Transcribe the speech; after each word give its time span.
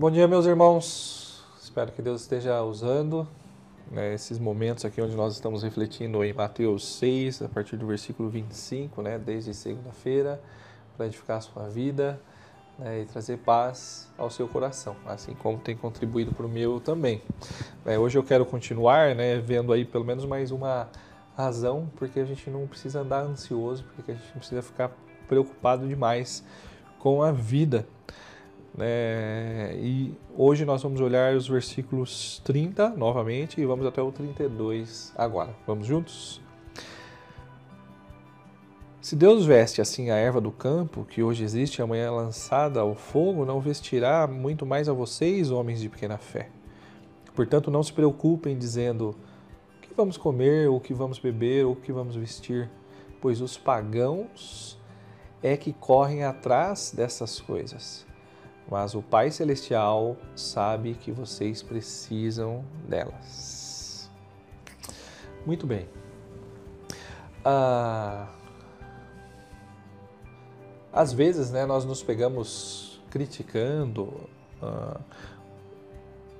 Bom 0.00 0.12
dia, 0.12 0.28
meus 0.28 0.46
irmãos. 0.46 1.42
Espero 1.60 1.90
que 1.90 2.00
Deus 2.00 2.20
esteja 2.20 2.62
usando 2.62 3.26
né, 3.90 4.14
esses 4.14 4.38
momentos 4.38 4.84
aqui 4.84 5.02
onde 5.02 5.16
nós 5.16 5.34
estamos 5.34 5.64
refletindo 5.64 6.22
em 6.22 6.32
Mateus 6.32 6.86
6, 6.98 7.42
a 7.42 7.48
partir 7.48 7.76
do 7.76 7.84
versículo 7.84 8.28
25, 8.28 9.02
né, 9.02 9.18
desde 9.18 9.52
segunda-feira, 9.52 10.40
para 10.96 11.06
edificar 11.06 11.38
a 11.38 11.40
sua 11.40 11.68
vida 11.68 12.20
né, 12.78 13.00
e 13.00 13.06
trazer 13.06 13.38
paz 13.38 14.08
ao 14.16 14.30
seu 14.30 14.46
coração, 14.46 14.94
assim 15.04 15.34
como 15.34 15.58
tem 15.58 15.76
contribuído 15.76 16.32
para 16.32 16.46
o 16.46 16.48
meu 16.48 16.78
também. 16.78 17.20
É, 17.84 17.98
hoje 17.98 18.16
eu 18.16 18.22
quero 18.22 18.46
continuar 18.46 19.16
né, 19.16 19.40
vendo 19.40 19.72
aí 19.72 19.84
pelo 19.84 20.04
menos 20.04 20.24
mais 20.24 20.52
uma 20.52 20.88
razão 21.36 21.90
porque 21.96 22.20
a 22.20 22.24
gente 22.24 22.48
não 22.48 22.68
precisa 22.68 23.00
andar 23.00 23.24
ansioso, 23.24 23.84
porque 23.96 24.12
a 24.12 24.14
gente 24.14 24.28
não 24.28 24.38
precisa 24.38 24.62
ficar 24.62 24.92
preocupado 25.26 25.88
demais 25.88 26.44
com 27.00 27.20
a 27.20 27.32
vida. 27.32 27.84
É, 28.80 29.76
e 29.80 30.14
hoje 30.36 30.64
nós 30.64 30.82
vamos 30.82 31.00
olhar 31.00 31.34
os 31.34 31.48
versículos 31.48 32.40
30 32.44 32.90
novamente 32.90 33.60
e 33.60 33.64
vamos 33.64 33.84
até 33.84 34.00
o 34.00 34.12
32 34.12 35.12
agora. 35.16 35.54
Vamos 35.66 35.86
juntos? 35.86 36.40
Se 39.00 39.16
Deus 39.16 39.46
veste 39.46 39.80
assim 39.80 40.10
a 40.10 40.16
erva 40.16 40.40
do 40.40 40.52
campo, 40.52 41.04
que 41.04 41.22
hoje 41.22 41.42
existe 41.42 41.78
e 41.78 41.82
amanhã 41.82 42.06
é 42.06 42.10
lançada 42.10 42.80
ao 42.80 42.94
fogo, 42.94 43.44
não 43.44 43.60
vestirá 43.60 44.26
muito 44.26 44.66
mais 44.66 44.88
a 44.88 44.92
vocês, 44.92 45.50
homens 45.50 45.80
de 45.80 45.88
pequena 45.88 46.18
fé. 46.18 46.50
Portanto, 47.34 47.70
não 47.70 47.82
se 47.82 47.92
preocupem 47.92 48.56
dizendo 48.58 49.16
o 49.76 49.80
que 49.80 49.94
vamos 49.96 50.16
comer, 50.16 50.68
ou 50.68 50.76
o 50.76 50.80
que 50.80 50.92
vamos 50.92 51.18
beber, 51.18 51.64
ou 51.64 51.72
o 51.72 51.76
que 51.76 51.92
vamos 51.92 52.16
vestir, 52.16 52.68
pois 53.20 53.40
os 53.40 53.56
pagãos 53.56 54.78
é 55.42 55.56
que 55.56 55.72
correm 55.72 56.24
atrás 56.24 56.92
dessas 56.94 57.40
coisas 57.40 58.07
mas 58.70 58.94
o 58.94 59.02
Pai 59.02 59.30
Celestial 59.30 60.16
sabe 60.36 60.94
que 60.94 61.10
vocês 61.10 61.62
precisam 61.62 62.64
delas. 62.86 64.10
Muito 65.46 65.66
bem. 65.66 65.88
Ah, 67.44 68.28
às 70.92 71.12
vezes, 71.12 71.50
né, 71.50 71.64
nós 71.64 71.84
nos 71.84 72.02
pegamos 72.02 73.00
criticando 73.10 74.28
ah, 74.60 75.00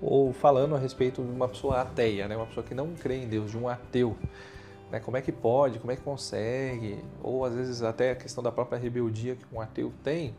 ou 0.03 0.33
falando 0.33 0.75
a 0.75 0.79
respeito 0.79 1.23
de 1.23 1.31
uma 1.31 1.49
pessoa 1.49 1.81
ateia, 1.81 2.29
né, 2.29 2.37
uma 2.37 2.47
pessoa 2.47 2.65
que 2.65 2.75
não 2.75 2.95
crê 2.95 3.23
em 3.23 3.27
Deus, 3.27 3.51
de 3.51 3.57
um 3.57 3.67
ateu. 3.67 4.17
Né, 4.91 5.01
como 5.01 5.17
é 5.17 5.23
que 5.23 5.33
pode, 5.33 5.79
como 5.79 5.93
é 5.93 5.97
que 5.97 6.03
consegue? 6.03 7.03
Ou 7.23 7.45
às 7.45 7.55
vezes 7.55 7.83
até 7.83 8.11
a 8.11 8.17
questão 8.17 8.45
da 8.45 8.53
própria 8.53 8.79
rebeldia 8.79 9.37
que 9.37 9.45
um 9.51 9.61
ateu 9.61 9.93
tem 10.05 10.35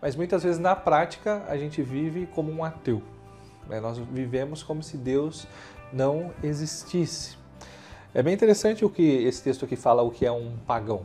mas 0.00 0.14
muitas 0.14 0.42
vezes 0.42 0.58
na 0.58 0.76
prática 0.76 1.44
a 1.48 1.56
gente 1.56 1.82
vive 1.82 2.26
como 2.26 2.52
um 2.52 2.64
ateu. 2.64 3.02
Né? 3.68 3.80
Nós 3.80 3.98
vivemos 3.98 4.62
como 4.62 4.82
se 4.82 4.96
Deus 4.96 5.46
não 5.92 6.32
existisse. 6.42 7.36
É 8.14 8.22
bem 8.22 8.32
interessante 8.32 8.84
o 8.84 8.90
que 8.90 9.02
esse 9.02 9.42
texto 9.42 9.64
aqui 9.64 9.76
fala, 9.76 10.02
o 10.02 10.10
que 10.10 10.24
é 10.24 10.32
um 10.32 10.56
pagão. 10.66 11.04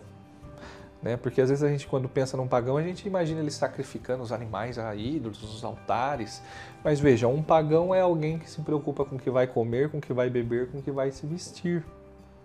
Né? 1.02 1.17
Porque 1.17 1.42
às 1.42 1.50
vezes 1.50 1.64
a 1.64 1.67
gente, 1.67 1.88
quando 1.88 2.08
pensa 2.08 2.38
num 2.38 2.48
pagão, 2.48 2.78
a 2.78 2.83
gente 2.83 3.08
imagina 3.08 3.42
ele 3.42 3.52
sacrificando 3.52 4.22
os 4.23 4.31
animais 4.31 4.78
a 4.78 4.95
ídolos, 4.95 5.42
os 5.44 5.64
altares. 5.64 6.42
Mas 6.83 7.00
veja, 7.00 7.28
um 7.28 7.42
pagão 7.42 7.94
é 7.94 8.02
alguém 8.02 8.38
que 8.38 8.50
se 8.50 8.61
preocupa 8.61 9.03
com 9.03 9.16
o 9.16 9.20
que 9.20 9.30
vai 9.30 9.48
comer, 9.48 9.89
com 9.89 9.98
o 9.98 10.02
que 10.02 10.14
vai 10.14 10.30
beber, 10.30 10.70
com 10.70 10.78
o 10.78 10.81
que 10.81 10.92
vai 10.92 11.11
se 11.11 11.26
vestir. 11.26 11.83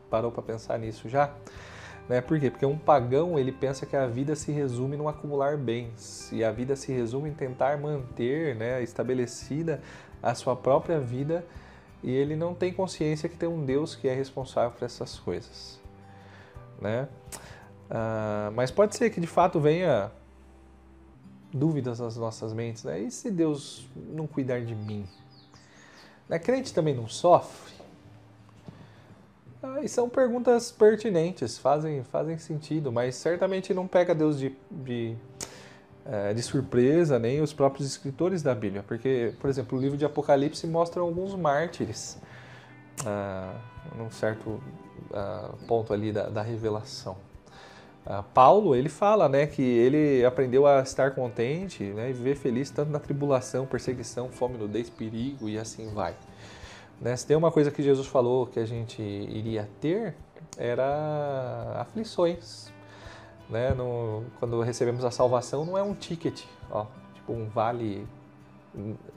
Parou 0.09 0.33
para 0.33 0.43
pensar 0.43 0.79
nisso 0.79 1.09
já? 1.09 1.33
Né? 2.09 2.21
Por 2.21 2.39
quê? 2.39 2.51
Porque 2.51 2.65
um 2.65 2.79
pagão 2.79 3.39
ele 3.39 3.51
pensa 3.51 3.85
que 3.85 3.97
a 3.97 4.07
vida 4.07 4.37
se 4.37 4.53
resume 4.53 4.97
no 4.97 5.09
acumular 5.09 5.57
bens 5.57 6.31
e 6.33 6.45
a 6.45 6.53
vida 6.53 6.77
se 6.77 6.93
resume 6.93 7.31
em 7.31 7.35
tentar 7.35 7.79
manter 7.79 8.55
né, 8.55 8.83
estabelecida 8.83 9.81
a 10.23 10.35
sua 10.35 10.55
própria 10.55 11.01
vida 11.01 11.45
e 12.03 12.11
ele 12.11 12.37
não 12.37 12.55
tem 12.55 12.73
consciência 12.73 13.29
que 13.29 13.37
tem 13.37 13.49
um 13.49 13.65
Deus 13.65 13.97
que 13.97 14.09
é 14.09 14.15
responsável 14.15 14.71
por 14.71 14.85
essas 14.85 15.19
coisas. 15.19 15.81
Né? 16.81 17.09
Ah, 17.91 18.51
mas 18.55 18.71
pode 18.71 18.97
ser 18.97 19.11
que 19.11 19.21
de 19.21 19.27
fato 19.27 19.59
venha 19.59 20.11
dúvidas 21.53 21.99
nas 21.99 22.17
nossas 22.17 22.53
mentes. 22.53 22.85
Né? 22.85 23.01
E 23.01 23.11
se 23.11 23.31
Deus 23.31 23.87
não 23.97 24.27
cuidar 24.27 24.61
de 24.61 24.75
mim? 24.75 25.09
Né? 26.29 26.39
Crente 26.39 26.73
também 26.73 26.95
não 26.95 27.09
sofre? 27.09 27.76
Ah, 29.67 29.81
e 29.83 29.89
são 29.89 30.09
perguntas 30.09 30.71
pertinentes, 30.71 31.59
fazem, 31.59 32.05
fazem 32.05 32.39
sentido, 32.39 32.93
mas 32.93 33.17
certamente 33.17 33.75
não 33.75 33.87
pega 33.87 34.15
Deus 34.15 34.39
de, 34.39 34.55
de, 34.71 35.17
é, 36.05 36.33
de 36.33 36.43
surpresa, 36.43 37.19
nem 37.19 37.41
os 37.41 37.53
próprios 37.53 37.89
escritores 37.89 38.43
da 38.43 38.55
Bíblia. 38.55 38.85
Porque, 38.87 39.35
por 39.41 39.51
exemplo, 39.51 39.77
o 39.77 39.81
livro 39.81 39.97
de 39.97 40.05
Apocalipse 40.05 40.67
mostra 40.67 41.01
alguns 41.03 41.35
mártires 41.35 42.17
ah, 43.05 43.55
num 43.97 44.11
certo 44.11 44.63
ah, 45.13 45.51
ponto 45.67 45.93
ali 45.93 46.13
da, 46.13 46.29
da 46.29 46.43
revelação. 46.43 47.17
Ah, 48.05 48.23
Paulo, 48.23 48.77
ele 48.77 48.89
fala 48.89 49.29
né, 49.29 49.47
que 49.47 49.63
ele 49.63 50.25
aprendeu 50.25 50.65
a 50.65 50.81
estar 50.81 51.13
contente 51.13 51.83
né, 51.83 52.11
e 52.11 52.13
viver 52.13 52.37
feliz 52.37 52.71
tanto 52.71 52.93
na 52.93 53.01
tribulação, 53.01 53.67
perseguição, 53.67 54.29
fome, 54.29 54.57
nudez, 54.57 54.89
perigo 54.89 55.49
e 55.49 55.59
assim 55.59 55.93
vai. 55.93 56.15
Né? 57.01 57.17
Se 57.17 57.27
tem 57.27 57.37
uma 57.37 57.51
coisa 57.51 57.71
que 57.71 57.83
Jesus 57.83 58.07
falou 58.07 58.47
que 58.47 58.59
a 58.59 58.67
gente 58.67 59.03
iria 59.03 59.69
ter, 59.81 60.15
era 60.57 61.77
aflições. 61.81 62.73
Né? 63.49 63.71
No, 63.75 64.25
quando 64.39 64.61
recebemos 64.63 65.05
a 65.05 65.11
salvação, 65.11 65.65
não 65.65 65.77
é 65.77 65.83
um 65.83 65.95
ticket, 65.95 66.43
ó, 66.71 66.87
tipo 67.15 67.33
um 67.33 67.49
vale 67.49 68.07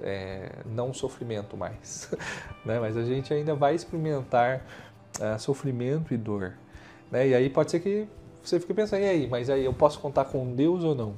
é, 0.01 0.51
não 0.65 0.93
sofrimento 0.93 1.57
mais. 1.57 2.11
né? 2.65 2.79
Mas 2.79 2.95
a 2.95 3.03
gente 3.03 3.33
ainda 3.33 3.55
vai 3.55 3.75
experimentar 3.75 4.65
uh, 5.19 5.39
sofrimento 5.39 6.13
e 6.13 6.17
dor. 6.17 6.53
Né? 7.11 7.29
E 7.29 7.35
aí 7.35 7.49
pode 7.49 7.71
ser 7.71 7.79
que 7.79 8.07
você 8.43 8.59
fique 8.59 8.73
pensando, 8.73 9.01
e 9.01 9.05
aí, 9.09 9.27
mas 9.27 9.49
aí 9.49 9.65
eu 9.65 9.73
posso 9.73 9.99
contar 9.99 10.25
com 10.25 10.53
Deus 10.53 10.83
ou 10.83 10.95
não? 10.95 11.15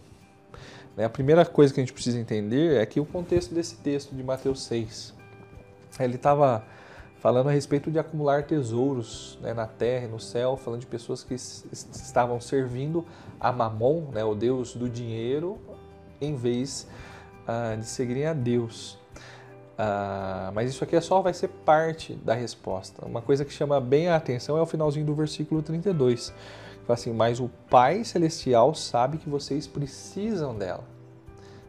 Né? 0.95 1.05
A 1.05 1.09
primeira 1.09 1.45
coisa 1.45 1.73
que 1.73 1.79
a 1.79 1.83
gente 1.83 1.93
precisa 1.93 2.19
entender 2.19 2.77
é 2.77 2.85
que 2.85 2.99
o 2.99 3.05
contexto 3.05 3.53
desse 3.53 3.75
texto 3.77 4.15
de 4.15 4.23
Mateus 4.23 4.63
6 4.63 5.20
ele 5.99 6.15
estava 6.15 6.63
falando 7.21 7.49
a 7.49 7.51
respeito 7.51 7.91
de 7.91 7.99
acumular 7.99 8.43
tesouros 8.43 9.37
né, 9.41 9.53
na 9.53 9.67
terra 9.67 10.05
e 10.05 10.07
no 10.07 10.19
céu, 10.19 10.57
falando 10.57 10.79
de 10.79 10.87
pessoas 10.87 11.23
que 11.23 11.35
estavam 11.35 12.41
servindo 12.41 13.05
a 13.39 13.51
Mamon, 13.51 14.09
né, 14.11 14.23
o 14.23 14.33
deus 14.33 14.75
do 14.75 14.89
dinheiro, 14.89 15.59
em 16.19 16.35
vez 16.35 16.87
uh, 17.47 17.77
de 17.77 17.85
seguirem 17.85 18.25
a 18.25 18.33
Deus. 18.33 18.99
Uh, 19.73 20.51
mas 20.53 20.69
isso 20.69 20.83
aqui 20.83 20.95
é 20.95 21.01
só 21.01 21.21
vai 21.21 21.33
ser 21.33 21.47
parte 21.47 22.13
da 22.15 22.33
resposta. 22.33 23.05
Uma 23.05 23.21
coisa 23.21 23.45
que 23.45 23.53
chama 23.53 23.79
bem 23.79 24.09
a 24.09 24.15
atenção 24.15 24.57
é 24.57 24.61
o 24.61 24.65
finalzinho 24.65 25.05
do 25.05 25.13
versículo 25.13 25.61
32. 25.61 26.33
Fala 26.85 26.93
assim, 26.99 27.13
mas 27.13 27.39
o 27.39 27.49
Pai 27.69 28.03
Celestial 28.03 28.73
sabe 28.73 29.17
que 29.17 29.29
vocês 29.29 29.67
precisam 29.67 30.57
dela. 30.57 30.83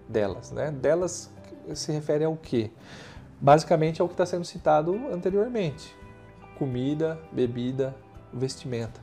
Delas, 0.09 0.51
né? 0.51 0.71
Delas 0.71 1.31
se 1.75 1.93
refere 1.93 2.25
ao 2.25 2.37
quê? 2.37 2.71
Basicamente 3.43 4.01
é 4.01 4.05
o 4.05 4.07
que 4.07 4.15
está 4.15 4.25
sendo 4.25 4.45
citado 4.45 4.95
anteriormente: 5.13 5.97
comida, 6.57 7.19
bebida, 7.33 7.95
vestimenta. 8.33 9.01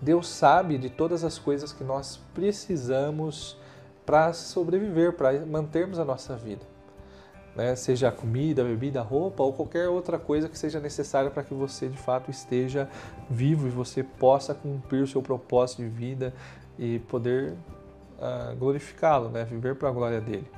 Deus 0.00 0.28
sabe 0.28 0.78
de 0.78 0.88
todas 0.88 1.22
as 1.22 1.38
coisas 1.38 1.72
que 1.72 1.84
nós 1.84 2.18
precisamos 2.32 3.58
para 4.06 4.32
sobreviver, 4.32 5.12
para 5.12 5.44
mantermos 5.44 5.98
a 5.98 6.04
nossa 6.04 6.34
vida. 6.34 6.64
Né? 7.54 7.74
Seja 7.74 8.10
comida, 8.12 8.62
bebida, 8.62 9.02
roupa 9.02 9.42
ou 9.42 9.52
qualquer 9.52 9.88
outra 9.88 10.18
coisa 10.18 10.48
que 10.48 10.56
seja 10.56 10.78
necessária 10.78 11.30
para 11.30 11.42
que 11.42 11.52
você 11.52 11.88
de 11.88 11.98
fato 11.98 12.30
esteja 12.30 12.88
vivo 13.28 13.66
e 13.66 13.70
você 13.70 14.04
possa 14.04 14.54
cumprir 14.54 15.02
o 15.02 15.06
seu 15.06 15.20
propósito 15.20 15.82
de 15.82 15.88
vida 15.88 16.32
e 16.78 17.00
poder 17.00 17.54
uh, 18.18 18.54
glorificá-lo, 18.56 19.28
né? 19.28 19.44
viver 19.44 19.74
para 19.74 19.88
a 19.88 19.92
glória 19.92 20.20
dele. 20.20 20.48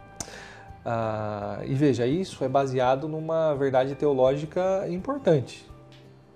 Ah, 0.84 1.60
e 1.64 1.74
veja, 1.74 2.06
isso 2.06 2.42
é 2.44 2.48
baseado 2.48 3.08
numa 3.08 3.54
verdade 3.54 3.94
teológica 3.94 4.86
importante. 4.88 5.68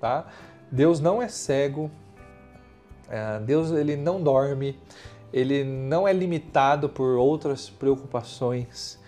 Tá? 0.01 0.27
Deus 0.71 1.01
não 1.01 1.23
é 1.23 1.29
cego, 1.29 1.91
é, 3.09 3.39
Deus 3.41 3.71
ele 3.71 3.97
não 3.97 4.23
dorme, 4.23 4.79
ele 5.33 5.65
não 5.65 6.07
é 6.07 6.13
limitado 6.13 6.89
por 6.89 7.17
outras 7.17 7.71
preocupações. 7.71 8.99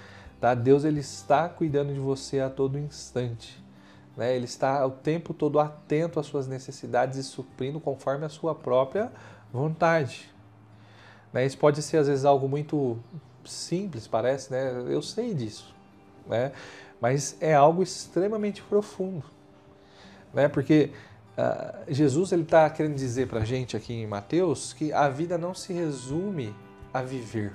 Tá? 0.40 0.54
Deus 0.54 0.84
ele 0.84 1.00
está 1.00 1.48
cuidando 1.48 1.92
de 1.92 2.00
você 2.00 2.40
a 2.40 2.48
todo 2.48 2.78
instante. 2.78 3.62
Né? 4.16 4.34
Ele 4.34 4.46
está 4.46 4.84
o 4.86 4.90
tempo 4.90 5.34
todo 5.34 5.60
atento 5.60 6.18
às 6.18 6.26
suas 6.26 6.46
necessidades 6.46 7.18
e 7.18 7.22
suprindo 7.22 7.78
conforme 7.78 8.24
a 8.24 8.28
sua 8.28 8.54
própria 8.54 9.12
vontade. 9.52 10.30
Né? 11.32 11.44
Isso 11.44 11.58
pode 11.58 11.82
ser 11.82 11.98
às 11.98 12.06
vezes 12.06 12.24
algo 12.24 12.48
muito 12.48 12.98
simples, 13.46 14.06
parece, 14.06 14.52
né? 14.52 14.84
Eu 14.88 15.02
sei 15.02 15.34
disso, 15.34 15.75
né? 16.26 16.52
Mas 17.00 17.37
é 17.40 17.54
algo 17.54 17.82
extremamente 17.82 18.62
profundo, 18.62 19.25
né? 20.32 20.48
Porque 20.48 20.90
uh, 21.37 21.93
Jesus 21.93 22.32
ele 22.32 22.43
está 22.43 22.69
querendo 22.70 22.94
dizer 22.94 23.28
para 23.28 23.40
a 23.40 23.44
gente 23.44 23.76
aqui 23.76 23.94
em 23.94 24.06
Mateus 24.06 24.72
que 24.72 24.93
a 24.93 25.08
vida 25.08 25.37
não 25.37 25.54
se 25.54 25.72
resume 25.72 26.54
a 26.93 27.02
viver. 27.02 27.52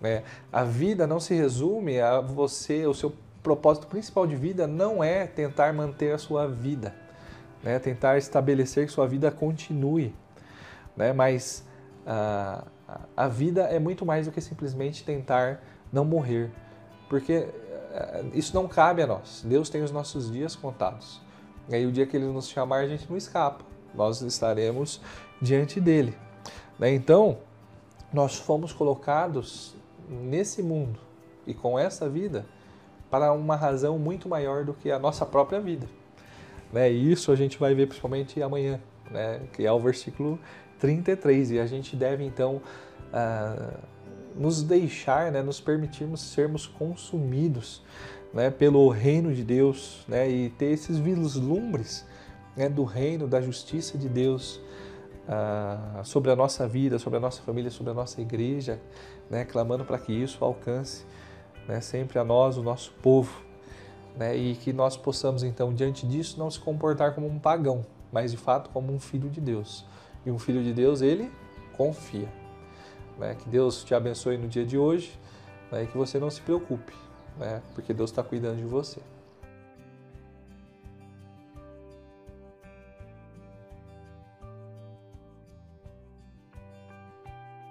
Né? 0.00 0.22
A 0.52 0.64
vida 0.64 1.06
não 1.06 1.18
se 1.18 1.34
resume 1.34 2.00
a 2.00 2.20
você, 2.20 2.86
o 2.86 2.94
seu 2.94 3.14
propósito 3.42 3.86
principal 3.86 4.26
de 4.26 4.36
vida 4.36 4.66
não 4.66 5.02
é 5.02 5.26
tentar 5.26 5.72
manter 5.72 6.14
a 6.14 6.18
sua 6.18 6.46
vida, 6.46 6.94
né? 7.62 7.78
tentar 7.78 8.18
estabelecer 8.18 8.86
que 8.86 8.92
sua 8.92 9.06
vida 9.06 9.30
continue, 9.30 10.14
né? 10.96 11.12
mas 11.12 11.64
a, 12.06 12.64
a 13.16 13.28
vida 13.28 13.62
é 13.62 13.78
muito 13.78 14.04
mais 14.04 14.26
do 14.26 14.32
que 14.32 14.40
simplesmente 14.40 15.04
tentar 15.04 15.62
não 15.92 16.04
morrer, 16.04 16.50
porque 17.08 17.48
eh, 17.92 18.24
isso 18.34 18.54
não 18.54 18.68
cabe 18.68 19.02
a 19.02 19.06
nós. 19.06 19.42
Deus 19.46 19.70
tem 19.70 19.82
os 19.82 19.90
nossos 19.90 20.30
dias 20.30 20.54
contados. 20.54 21.20
E 21.68 21.74
aí 21.74 21.86
o 21.86 21.92
dia 21.92 22.06
que 22.06 22.16
Ele 22.16 22.26
nos 22.26 22.48
chamar, 22.48 22.80
a 22.80 22.88
gente 22.88 23.08
não 23.08 23.16
escapa. 23.16 23.64
Nós 23.94 24.20
estaremos 24.20 25.00
diante 25.40 25.80
dele. 25.80 26.16
Né? 26.78 26.92
Então, 26.92 27.38
nós 28.12 28.36
fomos 28.36 28.72
colocados 28.72 29.74
nesse 30.08 30.62
mundo 30.62 30.98
e 31.46 31.54
com 31.54 31.78
essa 31.78 32.08
vida 32.08 32.44
para 33.10 33.32
uma 33.32 33.56
razão 33.56 33.98
muito 33.98 34.28
maior 34.28 34.64
do 34.64 34.74
que 34.74 34.90
a 34.90 34.98
nossa 34.98 35.24
própria 35.24 35.60
vida. 35.60 35.86
Né? 36.72 36.92
E 36.92 37.12
isso 37.12 37.30
a 37.30 37.36
gente 37.36 37.58
vai 37.58 37.74
ver 37.74 37.86
principalmente 37.86 38.42
amanhã, 38.42 38.80
né? 39.10 39.40
que 39.52 39.66
é 39.66 39.72
o 39.72 39.78
versículo 39.78 40.38
33. 40.78 41.52
E 41.52 41.58
a 41.58 41.66
gente 41.66 41.96
deve 41.96 42.24
então 42.24 42.60
uh, 43.12 43.78
nos 44.34 44.62
deixar, 44.62 45.30
né? 45.32 45.42
nos 45.42 45.60
permitirmos 45.60 46.20
sermos 46.20 46.66
consumidos 46.66 47.82
né? 48.32 48.50
pelo 48.50 48.88
reino 48.88 49.32
de 49.32 49.44
Deus 49.44 50.04
né? 50.08 50.28
e 50.28 50.50
ter 50.50 50.66
esses 50.66 50.98
vislumbres 50.98 52.04
né? 52.56 52.68
do 52.68 52.84
reino, 52.84 53.26
da 53.26 53.40
justiça 53.40 53.96
de 53.96 54.08
Deus 54.08 54.60
uh, 55.28 56.04
sobre 56.04 56.30
a 56.30 56.36
nossa 56.36 56.66
vida, 56.66 56.98
sobre 56.98 57.18
a 57.18 57.20
nossa 57.20 57.42
família, 57.42 57.70
sobre 57.70 57.92
a 57.92 57.94
nossa 57.94 58.20
igreja, 58.20 58.80
né? 59.30 59.44
clamando 59.44 59.84
para 59.84 59.98
que 59.98 60.12
isso 60.12 60.44
alcance 60.44 61.04
né? 61.68 61.80
sempre 61.80 62.18
a 62.18 62.24
nós, 62.24 62.56
o 62.56 62.62
nosso 62.62 62.92
povo. 63.02 63.42
Né? 64.16 64.36
E 64.36 64.54
que 64.54 64.72
nós 64.72 64.96
possamos, 64.96 65.42
então, 65.42 65.72
diante 65.74 66.06
disso, 66.06 66.38
não 66.38 66.50
se 66.50 66.58
comportar 66.58 67.14
como 67.14 67.26
um 67.26 67.38
pagão, 67.38 67.84
mas 68.14 68.30
de 68.30 68.36
fato 68.36 68.70
como 68.70 68.92
um 68.94 69.00
filho 69.00 69.28
de 69.28 69.40
Deus. 69.40 69.84
E 70.24 70.30
um 70.30 70.38
filho 70.38 70.62
de 70.62 70.72
Deus, 70.72 71.02
ele 71.02 71.32
confia. 71.76 72.28
Né? 73.18 73.34
Que 73.34 73.48
Deus 73.48 73.82
te 73.82 73.92
abençoe 73.92 74.38
no 74.38 74.46
dia 74.46 74.64
de 74.64 74.78
hoje 74.78 75.18
né? 75.72 75.82
e 75.82 75.86
que 75.88 75.98
você 75.98 76.16
não 76.20 76.30
se 76.30 76.40
preocupe, 76.40 76.94
né? 77.36 77.60
porque 77.74 77.92
Deus 77.92 78.10
está 78.10 78.22
cuidando 78.22 78.58
de 78.58 78.64
você. 78.64 79.00